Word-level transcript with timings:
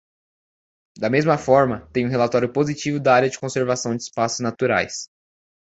Da 0.97 1.11
mesma 1.11 1.37
forma, 1.37 1.87
tem 1.93 2.07
o 2.07 2.09
relatório 2.09 2.51
positivo 2.51 2.99
da 2.99 3.13
Área 3.13 3.29
de 3.29 3.37
Conservação 3.39 3.95
de 3.95 4.01
Espaços 4.01 4.39
Naturais. 4.39 5.07